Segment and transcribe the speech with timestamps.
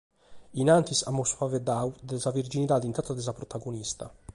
[0.63, 4.05] In antis amus faeddadu de sa virginidade intata de sa protagonista.